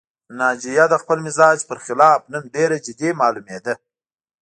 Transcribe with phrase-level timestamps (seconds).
[0.39, 3.73] ناجیه د خپل مزاج پر خلاف نن ډېره جدي معلومېده